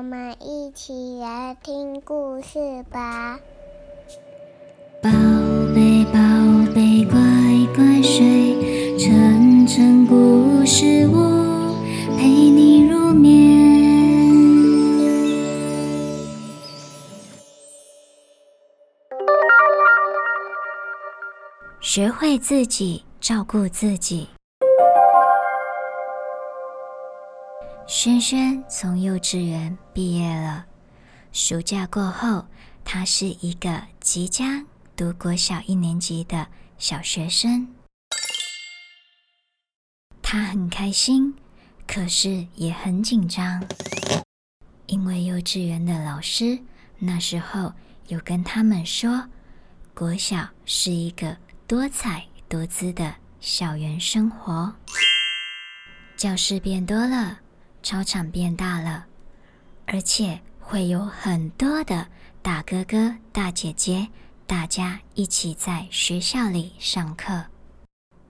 [0.00, 3.38] 我们一起来听故事吧。
[5.02, 5.10] 宝
[5.74, 6.18] 贝，宝
[6.74, 7.20] 贝，乖
[7.76, 11.76] 乖睡，晨晨故事屋
[12.16, 13.60] 陪你入眠。
[21.82, 24.26] 学会自己照顾自己。
[27.92, 30.64] 轩轩从幼稚园毕业了，
[31.32, 32.46] 暑假过后，
[32.84, 34.64] 他是一个即将
[34.94, 36.46] 读国小一年级的
[36.78, 37.66] 小学生。
[40.22, 41.34] 他很开心，
[41.84, 43.60] 可是也很紧张，
[44.86, 46.60] 因为幼稚园的老师
[46.96, 47.72] 那时候
[48.06, 49.28] 有跟他们说，
[49.94, 51.36] 国小是一个
[51.66, 54.72] 多彩多姿的校园生活，
[56.16, 57.40] 教室变多了。
[57.82, 59.06] 操场变大了，
[59.86, 62.08] 而且会有很多的
[62.42, 64.08] 大哥哥、大姐姐，
[64.46, 67.46] 大家一起在学校里上课。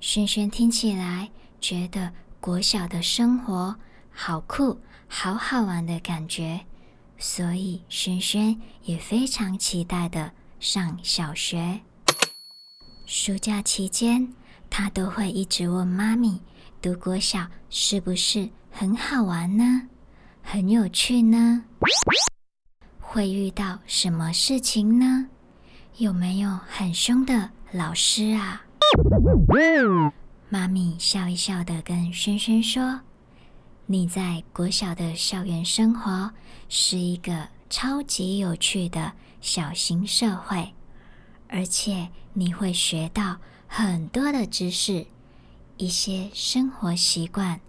[0.00, 3.76] 轩轩听起来觉得国小的生活
[4.10, 6.60] 好酷、好好玩的感觉，
[7.18, 11.80] 所以轩轩也非常期待的上小学。
[13.04, 14.32] 暑假期间，
[14.70, 16.40] 他都会一直问妈咪
[16.80, 19.88] ：“读国小是不是？”很好玩呢，
[20.42, 21.64] 很有趣呢。
[23.00, 25.26] 会遇到什么事情呢？
[25.96, 28.62] 有没有很凶的老师啊？
[30.48, 33.00] 妈咪笑一笑的跟轩轩说
[33.86, 36.30] ：“你在国小的校园生活
[36.68, 40.72] 是一个超级有趣的小型社会，
[41.48, 43.36] 而且你会学到
[43.66, 45.06] 很多的知识，
[45.80, 47.60] 一些生活习惯。”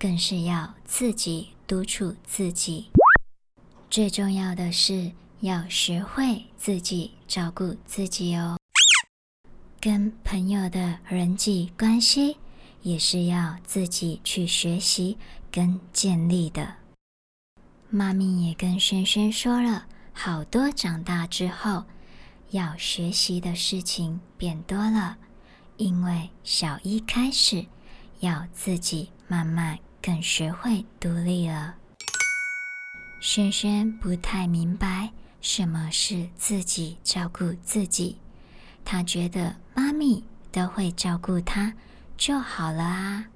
[0.00, 2.88] 更是要自己督促自己，
[3.90, 8.56] 最重要的是要学会自己照顾自己哦。
[9.80, 12.36] 跟朋友的人际关系
[12.82, 15.18] 也是要自己去学习
[15.50, 16.76] 跟建立的。
[17.90, 21.82] 妈咪也跟轩轩说了好多，长大之后
[22.50, 25.18] 要学习的事情变多了，
[25.78, 27.64] 因为小一开始
[28.20, 29.78] 要自己慢慢。
[30.00, 31.74] 更学会独立了。
[33.20, 38.16] 轩轩不太明白什么是自己照顾自己，
[38.84, 41.74] 他觉得妈咪都会照顾他
[42.16, 43.26] 就好了啊。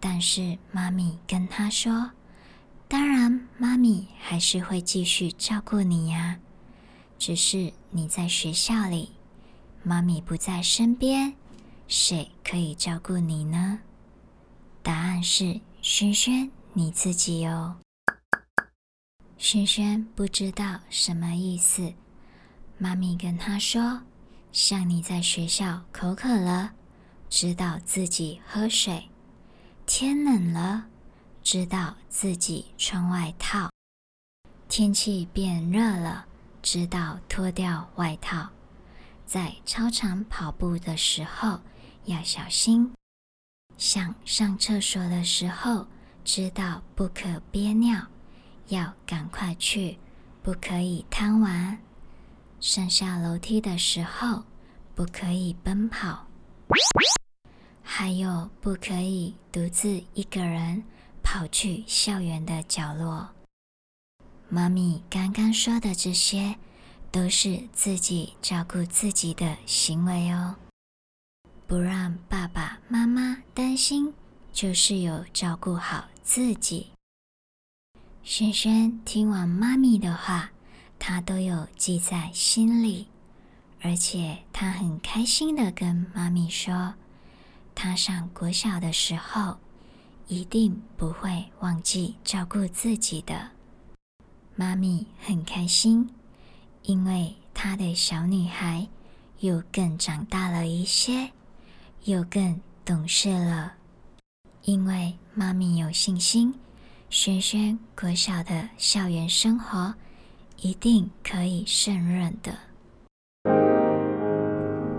[0.00, 2.12] 但是妈咪跟他说
[2.88, 6.38] ：“当然，妈咪还是会继续照顾你呀，
[7.18, 9.15] 只是你在学校里，
[9.86, 11.36] 妈咪不在身边，
[11.86, 13.78] 谁可以照顾你呢？”
[14.82, 17.76] 答案是轩轩你自己哦。
[19.38, 21.94] 轩轩不知道什么意思。
[22.78, 24.02] 妈咪跟他说
[24.50, 26.72] ：“像你在学校口渴了，
[27.30, 29.08] 知道自己喝水；
[29.86, 30.86] 天冷了，
[31.44, 33.70] 知道自己穿外套；
[34.68, 36.26] 天气变热了，
[36.60, 38.50] 知道脱掉外套。
[39.26, 41.60] 在操场跑步的时候
[42.04, 42.92] 要小心。”
[43.76, 45.86] 想上厕所的时候，
[46.24, 48.06] 知道不可憋尿，
[48.68, 49.98] 要赶快去，
[50.42, 51.78] 不可以贪玩。
[52.58, 54.44] 上下楼梯的时候，
[54.94, 56.26] 不可以奔跑，
[57.82, 60.82] 还有不可以独自一个人
[61.22, 63.28] 跑去校园的角落。
[64.48, 66.56] 妈咪刚刚说的这些，
[67.16, 70.54] 都是自己照顾自己的行为哦。
[71.66, 74.12] 不让爸爸妈妈担心，
[74.52, 76.88] 就是有照顾好自己。
[78.22, 80.50] 轩轩听完妈咪的话，
[80.98, 83.08] 他都有记在心里，
[83.80, 86.96] 而且他很开心的跟妈咪说，
[87.74, 89.56] 他上国小的时候
[90.26, 93.52] 一定不会忘记照顾自己的。
[94.54, 96.10] 妈咪很开心，
[96.86, 98.88] 因为她的小女孩
[99.40, 101.30] 又更长大了一些。
[102.04, 103.72] 又更懂事了，
[104.62, 106.54] 因为妈咪有信心，
[107.10, 109.92] 轩轩国小的校园生活
[110.60, 112.52] 一定可以胜任的。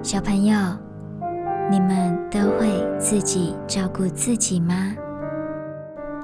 [0.03, 0.57] 小朋友，
[1.71, 2.67] 你们都会
[2.99, 4.93] 自己照顾自己吗？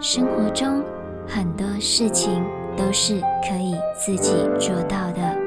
[0.01, 0.83] 生活中
[1.25, 2.43] 很多事情
[2.75, 5.39] 都是可以自己做到的，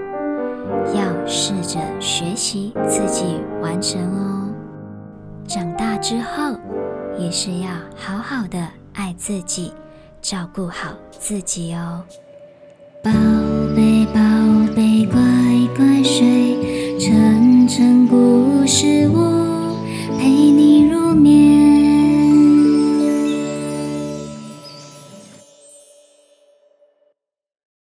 [0.95, 4.55] 要试着学习自己完成哦。
[5.47, 6.59] 长大之后，
[7.19, 9.73] 也是要好好的爱自己，
[10.21, 12.03] 照顾好自己哦。
[13.03, 13.46] 宝贝，宝